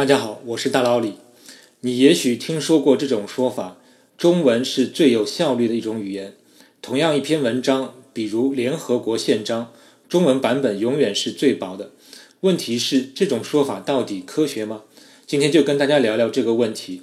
[0.00, 1.16] 大家好，我是大老李。
[1.80, 3.76] 你也许听说过这种说法：
[4.16, 6.32] 中文是最有效率的一种语言。
[6.80, 9.70] 同样一篇文章，比如联合国宪章，
[10.08, 11.90] 中文版本永远是最薄的。
[12.40, 14.84] 问题是，这种说法到底科学吗？
[15.26, 17.02] 今天就跟大家聊聊这个问题。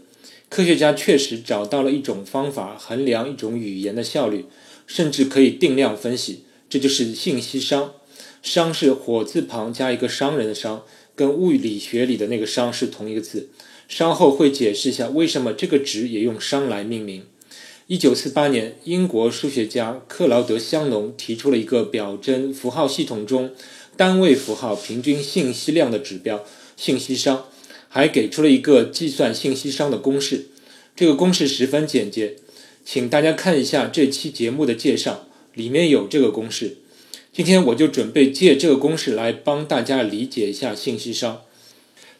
[0.49, 4.45] 科学家确实找到了一种方法衡量一种语言的效率，
[4.87, 7.89] 甚至可以定量分析，这就是信息熵。
[8.41, 10.83] 熵是火字旁加一个商人的商。
[11.17, 13.49] 跟物理学里的那个熵是同一个字，
[13.89, 17.23] 稍后会解释一下为什么这个值也用熵来命名。
[17.87, 23.51] 一九四八年，英国数学家克劳德·香农提出了一个表征符号系统中
[23.95, 26.45] 单位符号平均信息量的指标——
[26.77, 27.39] 信息熵，
[27.89, 30.45] 还给出了一个计算信息熵的公式。
[30.95, 32.35] 这个公式十分简洁，
[32.85, 36.77] 请大家看一下这期节目的介绍，里面有这个公式。
[37.37, 41.35] 今天我就准备借这个公式来帮大家理解一下信息熵。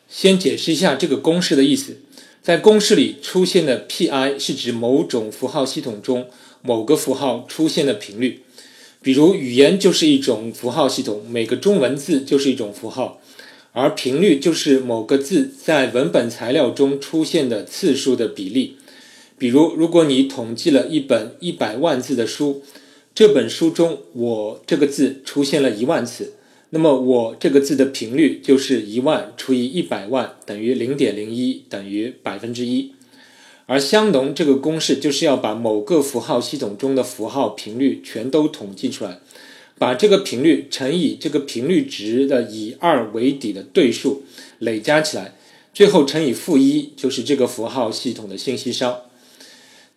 [0.08, 1.98] 先解释一下这个公式的意思，
[2.44, 6.28] 在公式里出现的 pi 是指某种符号系统中
[6.62, 8.44] 某个符号出现的频率。
[9.02, 13.20] 比如语言就是一种符号系统，每个中文字就是一种符号，
[13.72, 18.78] 而频率就是某个字在文本材料中出现的次数的比例。
[19.40, 22.62] 比如，如果你统计了一本一百万字的书。
[23.18, 26.34] 这本书中“我”这个字出现了一万次，
[26.70, 32.92] 那么“我”这个字的频率就是一万除以一百万等于零点零一等于百分之一。
[33.66, 39.18] 而香农这个公式就是要把某个符号系统中的符号频率全都统计出来，
[39.80, 44.22] 把这个频率乘以这个频率值的以二为底的对数
[44.60, 45.34] 累加起来，
[45.74, 48.98] 最后乘以负一，就是这个符号系统的信息熵。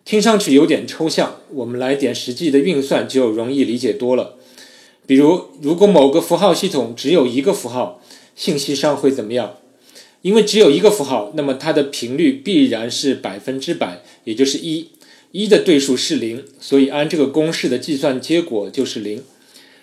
[0.03, 4.35] 听上去有点抽象，我们来点实际的运算就容易理解多了。
[5.05, 8.01] 比如，如果某个符号系统只有一个符号，
[8.35, 9.57] 信息上会怎么样？
[10.21, 14.89] 因为只有一个符号，那么它的频率必然是百分之百，也就是一。
[15.31, 19.23] 一的对数是零，所以按这个公式的计算结果就是零。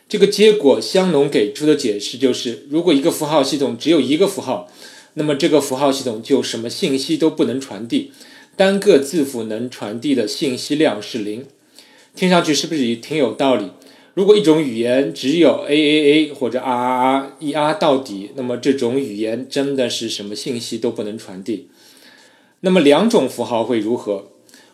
[0.09, 4.71] 这个结果，香农给出的解释就是：如果一个符号系统只有一个符号，
[5.15, 8.13] 那么这个符号系统就什么信息都不能传递。
[8.59, 11.47] 单个字符能传递的信息量是零，
[12.17, 13.71] 听上去是不是也挺有道理？
[14.15, 21.69] 如果一种语言只有 a a a 或者 r r r 一 r 到底，那么这种语言真的是什么信息都不能传递。
[22.63, 24.27] 那么两种符号会如何？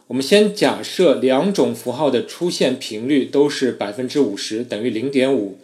[0.07, 5.59] 我们先假设两种符号的出现频率都是百分之五十，等于零点五。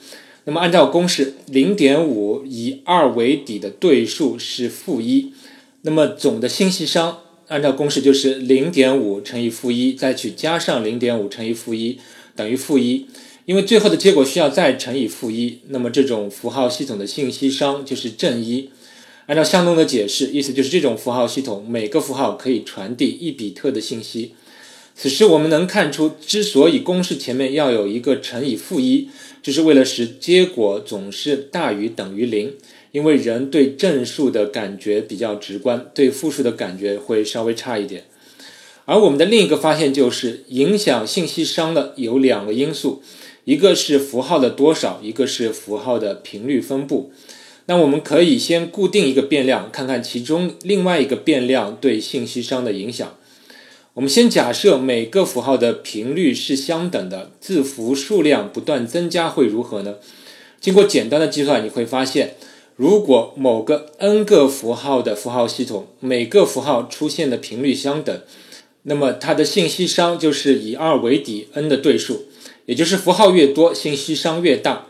[0.44, 5.32] 那么按照公式，零点五以二为底的对数是负一，
[5.80, 7.14] 那么总的信息熵。
[7.50, 11.98] 按照公式就是零点五乘以负一，再去加上零点五乘以负一，
[12.36, 13.06] 等于负一。
[13.44, 18.70] 因为最后的结果需要再乘以负一，那么这种符号系统的信息熵就是正一。
[19.26, 24.34] 按照相同的解释，意思就是这种符号系统每个符号可以传递一比特的信息。
[24.94, 29.08] 此时我们能看出，之所以公式前面要有一个乘以负一，
[29.42, 32.54] 就是为了使结果总是大于等于零。
[32.92, 38.04] 因为人对正数的感觉比较直观，对负数的感觉会稍微差一点。
[38.86, 43.00] 而我们的另一个发现就是，影响信息熵的有两个因素，
[43.44, 47.12] 一个是符号的多少，一个是符号的频率分布。
[47.66, 53.14] 那我们可以先固定一个变量，看看其中另外一个变量对信息熵的影响。
[53.94, 59.96] 我们先假设每个符号的频率是相等的，字符数量不断增加会如何呢？
[60.60, 62.34] 经过简单的计算，你会发现。
[62.80, 68.22] 如果某个 n 个符号的符号系统每个符号出现的频率相等，
[68.84, 72.24] 那么它的信息熵就是以二为底 n 的对数，
[72.64, 74.86] 也就是符号越多，信息熵越大。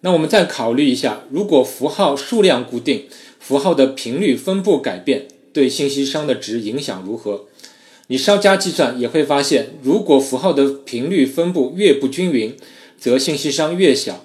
[0.00, 3.04] 那我们再考虑一下，如果符号数量固定，
[3.38, 7.44] 符号的频率分布改变，对信息熵的值影响如何？
[8.06, 12.56] 你稍加计算也会发现，如果符号的频率分布越不均匀，
[12.98, 14.22] 则信息熵越小。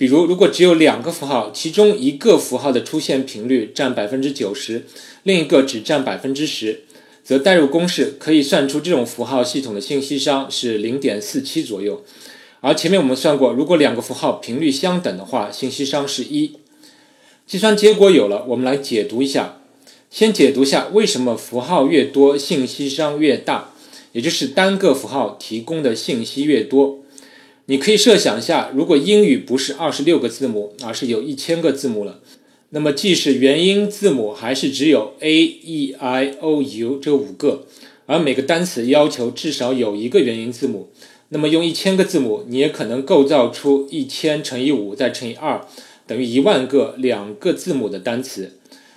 [0.00, 4.86] 比如，如果只有两个符号，其中一个符号的出现频率占百分之九十，
[5.24, 6.84] 另一个只占百分之十，
[7.22, 12.02] 则代入公式可以算出这种符号系统的信息熵是零点四七左右。
[12.62, 16.52] 而前面我们算过，如果两个符号频率相等的话，信息熵是一。
[17.46, 19.58] 计算结果有了，我们来解读一下。
[20.10, 23.74] 先解读下为什么符号越多，信息熵越大，
[24.12, 26.99] 也就是单个符号提供的信息越多。
[27.70, 32.18] 你可以设想一下，如果英语不是二十六个字母，而是有一千个字母了，
[32.70, 37.66] 那么即使元音字母还是只有 a e i o u 这五个，
[38.06, 40.88] 而每个单词要求至少有一个元音字母，
[41.28, 45.64] 那么用一千个字母，你也可能构造出一千乘以五再乘以二
[46.08, 48.50] 等于一万个两个字母的单词。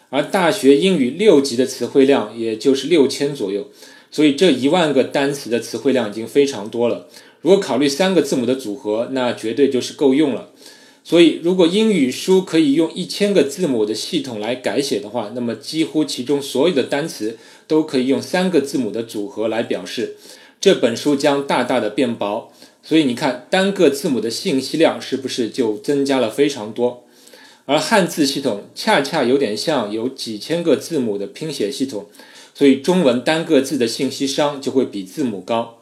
[0.10, 3.70] 而大学英语六级的词汇量也就是六千左右，
[4.10, 7.08] 所以这一万个单词的词汇量已经非常多了。
[7.44, 10.50] 如果考虑三个字母的组合，那绝对就是够用了。
[11.04, 17.38] 所以，如果英语书可以用一千个字母的系统来改写的话，那么几乎其中所有的单词
[17.68, 20.16] 都可以用三个字母的组合来表示。
[20.62, 22.52] 这本书将大大的变薄。
[22.82, 27.04] 所以你看，单个字母的信息量是不是就增加了非常多？
[27.66, 32.06] 而汉字系统恰恰有点像有几千个字母的拼写系统，
[32.54, 35.80] 所以中文单个字的信息商就会比字母高。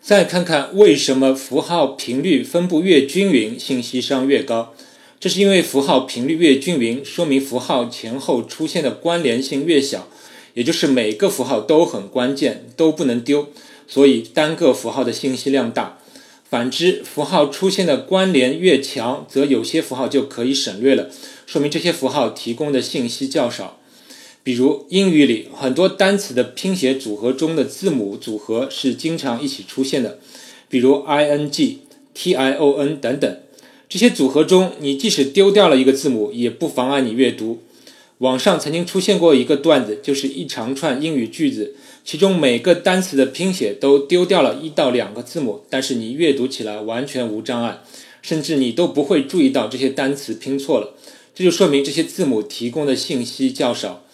[0.00, 4.72] 再看看为什么符号频率分布越均匀，信息商越高？
[5.20, 10.08] 这是因为符号频率越均匀，说明符号前后出现的关联性越小，
[10.54, 13.48] 也就是每个符号都很关键，都不能丢，
[13.86, 15.98] 所以单个符号的信息量大。
[16.48, 21.10] 反之，符号出现的关联越强，则有些符号就可以省略了，
[21.44, 23.78] 说明这些符号提供的信息较少。
[24.48, 30.18] 比如英语里很多单词的拼写组合中的字母组合是经常一起出现的，
[30.70, 31.80] 比如 i n g、
[32.14, 33.40] t i o n 等等。
[33.90, 37.58] 这些组合中，你即使丢掉了一个字母，也不妨碍你阅读。
[38.20, 47.82] 网上曾经出现过一个段子，就是一长串英语句子，其中每个单词的拼写都丢掉了一到两个字母，但是你阅读起来完全无障碍，
[48.22, 50.94] 甚至你都不会注意到这些单词拼错了。
[51.34, 54.04] 这就说明这些字母提供的信息较少。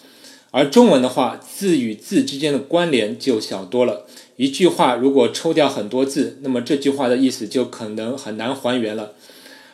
[0.56, 4.06] 而中文的话，字与字之间的关联就小多了。
[4.36, 9.14] 一句话如果抽掉很多字，那么这句话的意思就可能很难还原了。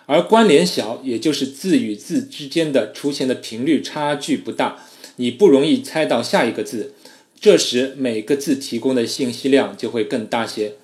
[0.07, 4.79] 而关联小，也就是字与字之间的出现的频率差距不大，
[5.17, 6.95] 你不容易猜到下一个字。
[7.39, 10.77] 这时每个字提供的信息量就会更大些。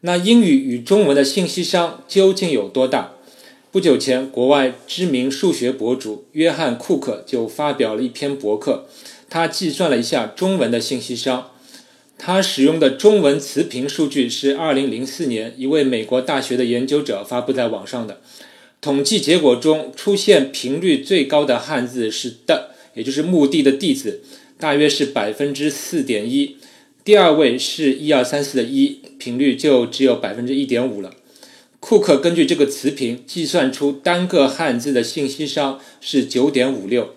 [0.00, 3.12] 那英语与中文的信息商究竟有多大？
[3.70, 8.88] 不久前，国外知名数学博主约翰·库克就发表了一篇博客。
[9.30, 11.52] 他计算了一下中文的信息商，
[12.18, 18.20] 他使用的中文词频数据是2004年一位美国大学的研究者发布在网上的。
[18.80, 24.20] 统计结果中出现频率最高的汉字是的，也就是墓地的地字，
[24.58, 26.56] 大约是百分之四点一。
[27.04, 31.14] 第二位是一二三四的一，频率就只有百分之一点五了。
[31.78, 37.14] 库克根据这个词频计算出单个汉字的信息商是九点五六。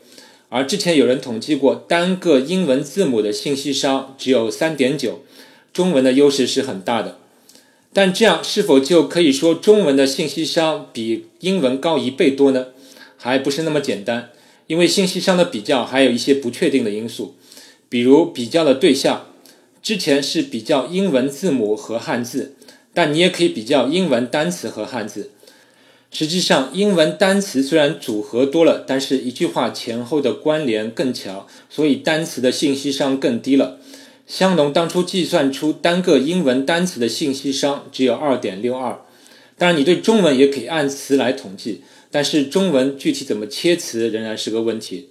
[0.55, 5.23] 而之前有人统计过，单个英文字母的信息商只有三点九，
[5.73, 7.17] 中文的优势是很大的。
[7.91, 12.67] 但这样是否就可以说中文的信息商比英文高一倍多呢？
[13.17, 14.29] 还不是那么简单，
[14.67, 17.33] 因为信息商的比较还有一些不确定的因素，
[17.89, 19.25] 比如比较的对象，
[19.81, 22.53] 之前是比较英文字母和汉字，
[22.93, 25.31] 但你也可以比较英文单词和汉字。
[26.13, 33.79] 实际上，英文单词虽然组合多了，但是一句话前后的关联更强，所以单词的信息商更低了。
[34.27, 39.01] 香农当初计算出单个英文单词的信息商只有二点六二。
[39.57, 41.81] 当然，你对中文也可以按词来统计，
[42.11, 45.09] 但是中文具体怎么切词仍然是个问题。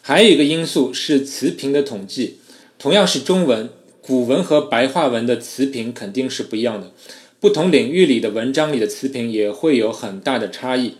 [0.00, 2.38] 还有一个因素是词频的统计，
[2.78, 3.68] 同样是中文，
[4.00, 6.92] 古文和白话文的词频肯定是不一样的。
[7.40, 10.96] 不同领域里的文章里的词频也会有很大的差异。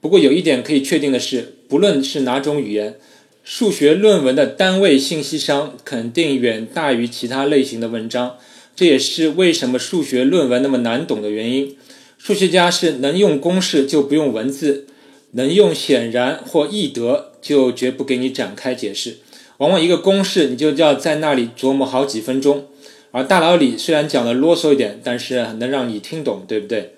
[0.00, 2.96] 不过有一点可以确定的是，不论是哪种语言，
[3.44, 8.36] 数学论文的单位信息商肯定远大于其他类型的文章。
[8.74, 11.76] 这也是为什么数学论文那么难懂的原因。
[12.16, 14.86] 数学家是能用公式就不用文字，
[15.32, 19.18] 能用显然或易得就绝不给你展开解释。
[19.58, 22.66] 往往一个公式你就要在那里琢磨好几分钟。
[23.12, 26.94] 而大脑里虽然讲的啰嗦一点，但是能让你听懂，对不对？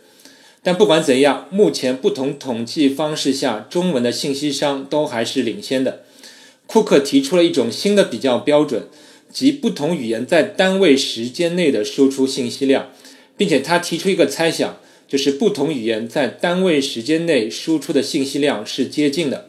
[0.63, 6.05] 但不管怎样，目前不同统计方式下，中文的信息商都还是领先的。
[6.67, 8.85] 库克提出了一种新的比较标准，
[9.31, 12.91] 即不同语言在单位时间内的输出信息量，
[13.37, 19.49] 并且他提出一个猜想，就是不同语言在单位时间内输出的信息量是接近的。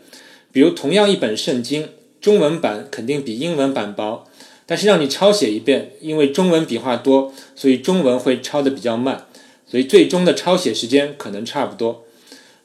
[0.52, 4.28] 比如，同样一本圣经，中文版肯定比英文版薄。
[4.66, 9.26] 但是让你抄写一遍，因为中文笔画多，所以中文会抄的比较慢，
[9.68, 12.04] 所以最终的抄写时间可能差不多。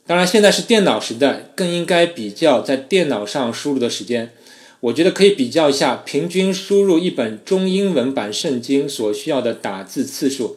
[0.07, 4.33] 当然，现在是电脑时代，更应该比较在电脑上输入的时间。
[4.80, 10.57] 我觉得可以比较一下平均输入一本中英文版圣经所需要的打字次数，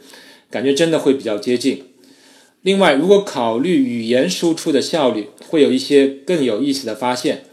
[0.50, 1.84] 感觉真的会比较接近。
[2.62, 7.44] 另外，如果考虑语言输出的效率，会有一些更有意思的发现。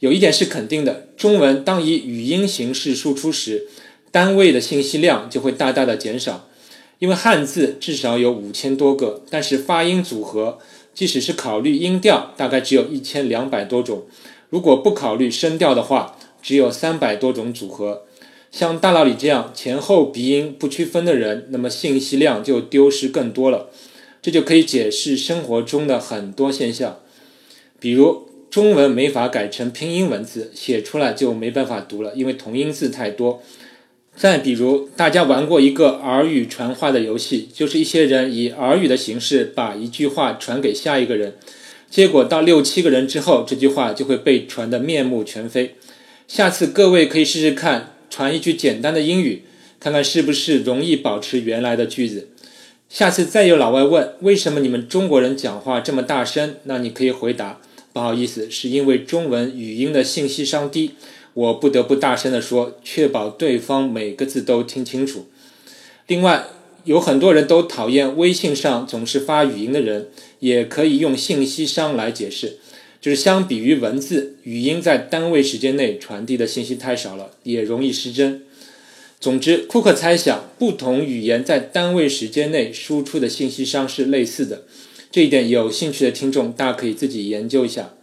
[0.00, 3.66] 有一点是肯定的，中文当以语音形式输出时，
[4.10, 6.48] 单位的信息量就会大大的减少。
[7.00, 10.58] 因为汉字至少有五千多个，但是发音组合，
[10.92, 14.06] 即使是考虑音调，大概只有一千两百多种。
[14.50, 18.02] 如果不考虑声调的话，只有三百多种组合。
[18.50, 23.70] 像大老李这样前后鼻音不区分的人，那么信息量就丢失更多了。
[24.20, 26.98] 这就可以解释生活中的很多现象，
[27.78, 33.42] 比如中文没法改成拼音文字，写出来就没办法读了，因为同音字太多。
[34.16, 41.34] 再比如，大家玩过一个耳语传话的游戏，就是一些人以耳语的形式把一句话传给下一个人，
[41.88, 45.76] 结果到六七个人之后，这句话就会被传得面目全非。
[46.26, 49.44] 下次各位可以试试看，传一句简单的英语，
[49.78, 52.30] 看看是不是容易保持原来的句子。
[52.88, 57.60] 下次再有老外问为什么你们中国人讲话这么大声，那你可以回答：
[57.92, 60.92] 不好意思，是因为中文语音的信息商低。
[61.34, 65.26] 我不得不大声地说，确保对方每个字都听清楚。
[66.08, 66.46] 另外，
[66.84, 70.08] 有很多人都讨厌微信上总是发语音的人，
[70.40, 72.58] 也可以用信息商来解释，
[73.00, 78.42] 就是相比于文字，语音在单位时间内传递的信息太少了，也容易失真。
[79.20, 84.62] 总之，库克猜想，不同语言在单位时间内输出的信息商是类似的。
[85.10, 87.94] 这一点有兴趣的听众，大家可以自己研究一下。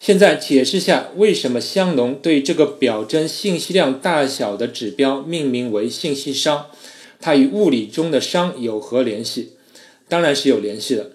[0.00, 6.66] 现在解释下为什么香农对这个表征信息量大小的指标命名为信息商，
[7.20, 9.54] 它与物理中的熵有何联系？
[10.08, 11.12] 当然是有联系的。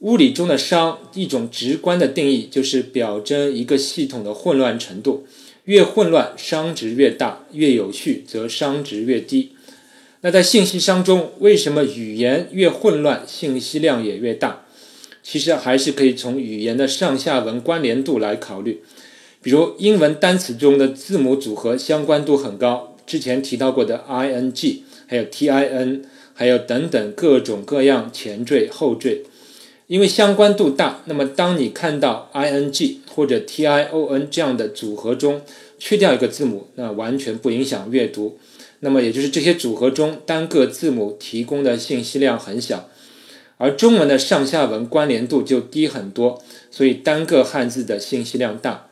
[0.00, 5.26] 物理中的熵一种直观的定义就是表征一个系统的混乱程度，
[5.64, 9.52] 越混乱熵值越大，越有序则熵值越低。
[10.24, 14.64] 那在信息商中，为什么语言越混乱信息量也越大？
[15.22, 18.80] 其实还是可以从语言的上下文关联度来考虑，
[19.42, 26.02] 比如英文单词中的字母组合相关度很高，之前提到过的 i n g，还有 t i n，
[26.32, 29.24] 还有等等各种各样前缀后缀，
[29.88, 35.42] 因为相关度大，那么当你看到 i n g 或者 t i o n 这样的组合中
[35.78, 38.38] 去掉一个字母，那完全不影响阅读，
[38.84, 42.90] 那么也就是这些组合中单个字母提供的信息量很小。
[43.56, 48.88] 而中文的上下文关联度就低很多，所以单个汉字的信息量大。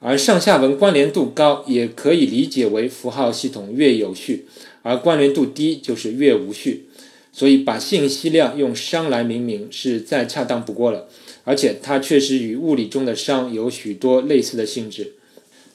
[0.00, 4.46] 而上下文关联度高，也可以理解为符号系统越有序，
[4.82, 6.88] 而关联度低就是越无序。
[7.32, 11.08] 所以把信息量用熵来命名是再恰当不过了，
[11.44, 15.14] 而且它确实与物理中的熵有许多类似的性质。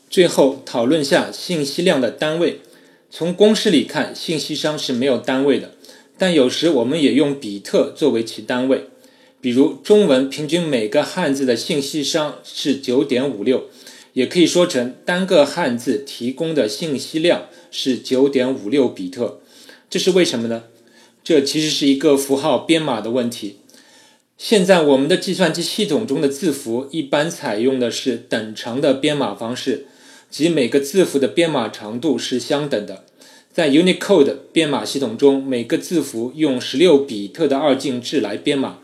[0.09, 2.59] 最后讨论下信息量的单位，
[3.09, 5.71] 从公式里看，信息熵是没有单位的。
[6.17, 8.85] 但有时我们也用比特作为其单位，
[9.39, 13.65] 比如中文平均每个汉字的信息熵是九点五六，
[14.13, 19.39] 也可以说成单个汉字提供的信息量是九点五六比特。
[19.89, 20.63] 这是为什么呢？
[21.23, 23.57] 这其实是一个符号编码的问题。
[24.37, 29.87] 现在我们的计算机系统中的字符一般采用的是等长的编码方式，
[30.29, 33.03] 即每个字符的编码长度是相等的。
[33.51, 38.77] 在 Unicode 编码系统中，每个字符用十六比特的二进制来编码。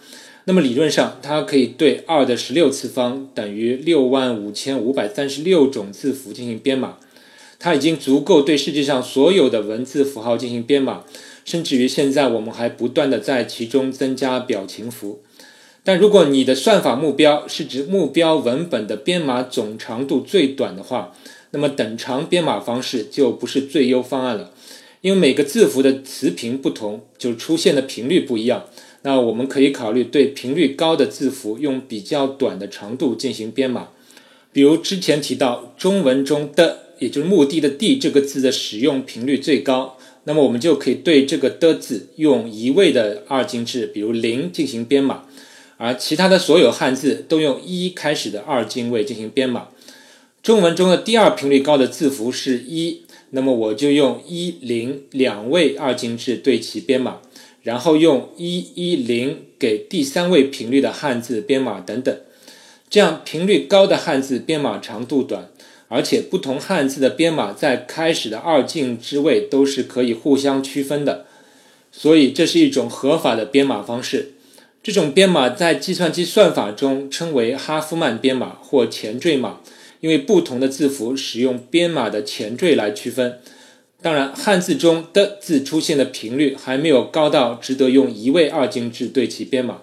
[0.45, 6.97] 那么理论上，它可以对二的十六次方等于六万五千五百三十六种字符进行编码。
[7.59, 11.03] 它已经足够对世界上所有的文字符号进行编码，
[11.45, 15.21] 甚至于现在我们还不断的在其中增加表情符。
[15.83, 21.13] 但如果你的算法目标是指目标文本的编码总长度最短的话，
[21.51, 24.51] 那么等长编码方式就不是最优方案了。
[25.01, 28.65] 因为每个字符的词频不同，就出现的频率不一样。
[29.01, 33.89] 那我们可以考虑对频率高的字符用比较短的长度进行编码。
[34.53, 45.25] 比如之前提到中文中的，也就是目的的“地”这个字的使用频率最高，那么我们就可以对这个的字用一位的二进制，比如零进行编码，
[45.83, 49.67] 而其他的所有汉字都用一开始的二进位进行编码。
[50.41, 53.01] 中文中的第二频率高的字符是一。
[53.31, 57.17] 那么我就用一零两位二进制对其编码，
[57.63, 62.15] 然后用一一零给第三位频率的汉字编码等等，
[62.89, 65.49] 这样频率高的汉字编码长度短，
[65.87, 71.25] 而且不同汉字的编码在开始的二进之位都是可以互相区分的，
[71.91, 74.33] 所以这是一种合法的编码方式。
[74.83, 79.61] 这种编码在计算机算法中称为哈夫曼编码或前缀码。
[80.01, 83.39] 因为不同的字符使用编码的前缀来区分，
[84.01, 89.77] 当然汉字中的字出现的频率还没有高到值得用一位二进制对其编码。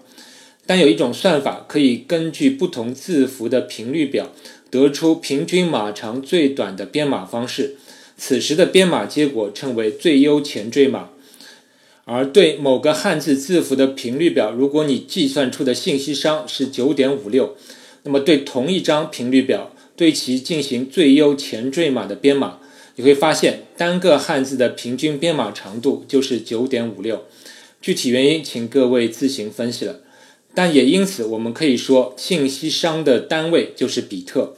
[0.66, 4.30] 但有一种算法可以根据不同字符的频率表
[4.70, 7.76] 得出平均码长最短的编码方式，
[8.18, 11.08] 此时的编码结果称为最优前缀码。
[12.12, 17.54] 而对某个汉字字符的频率表，如果你计算出的信息熵是九点五六，
[18.02, 19.70] 那么对同一张频率表。
[19.94, 22.58] 对其进行最优前缀码的编码，
[22.96, 27.26] 你会发现单个汉字的平均编码长度就是九点五六。
[27.80, 30.00] 具体原因，请各位自行分析了。
[30.52, 34.56] 但也因此，我们可以说，信息商的单位就是比特。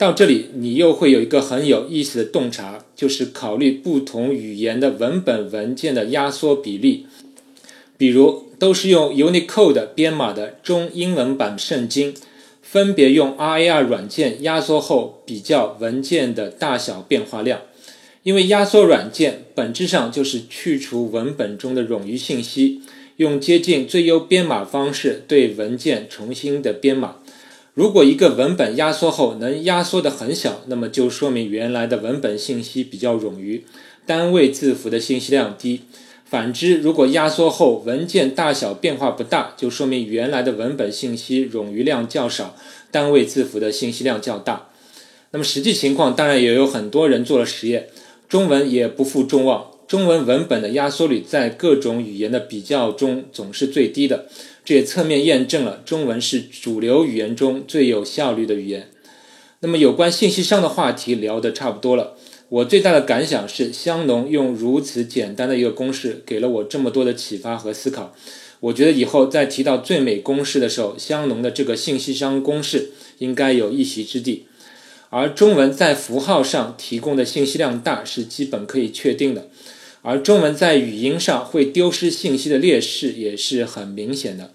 [0.00, 7.04] 到这里，你又会有一个很有意思的洞察，就是考虑不同语言的文本文件的压缩比例。
[7.98, 12.14] 比如，都是用 Unicode 编码的中英文版圣经，
[12.62, 17.60] 分别用 RAR 软件压缩后比较文件的大小变化量。
[18.22, 22.80] 因为压缩软件本质上就是去除文本中的冗余信息，
[23.18, 27.16] 用接近最优编码方式对文件重新的编码。
[27.74, 33.64] 如果一个文本压缩后能压缩的很小，那么就说明原来的文本信息比较冗余，
[34.04, 35.82] 单位字符的信息量低。
[36.24, 42.56] 反之，如果压缩后文件大小变化不大，就说明原来的文本信息冗余量较少，
[42.90, 44.68] 单位字符的信息量较大。
[45.32, 47.88] 那么实际情况当然也有很多人做了实验。
[48.28, 54.26] 中文也不负众望，中文文本的压缩率在各种语言的比较中总是最低的，
[54.64, 58.90] 这也侧面验证了中文是主流语言中最有效率的语言。
[59.60, 62.16] 那么有关信息商的话题聊得差不多了，
[62.48, 68.14] 我最大的感想是香农用如此简单的一个公式给了我这么多的启发和思考。
[68.60, 74.46] 我觉得以后在提到最美公式的时候，香农的这个信息商公式应该有一席之地。
[75.08, 79.48] 而中文在符号上提供的信息量大是基本可以确定的，
[80.02, 84.50] 而中文在语音上会丢失信息的劣势也是很明显的。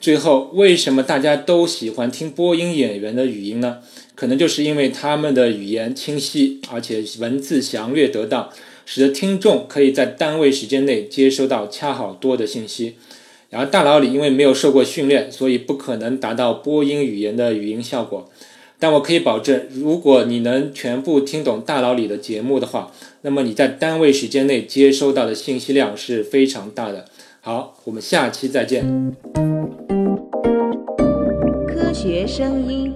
[0.00, 3.78] 最后，为什么大家都喜欢听播音演员的语音呢？
[4.14, 8.50] 可能就是因为他们的语言清晰，而且文字详略得当，
[8.86, 12.94] 使得听众可以在单位时间内接收到恰好多的信息。
[13.50, 18.30] 然而大脑里因为没有受过训练，所以不可能达到播音语言的语音效果。
[18.78, 22.92] 但我可以保证，如果你能全部听懂大脑里的节目的话，
[23.22, 27.06] 那么你在单位时间内接收到的信息量是非常大的。
[27.40, 29.16] 好，我们下期再见。
[31.66, 32.94] 科学声音。